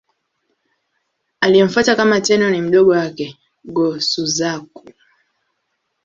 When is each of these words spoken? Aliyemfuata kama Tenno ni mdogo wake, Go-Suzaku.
Aliyemfuata 1.41 1.95
kama 1.95 2.21
Tenno 2.21 2.49
ni 2.49 2.61
mdogo 2.61 2.91
wake, 2.91 3.37
Go-Suzaku. 3.63 4.83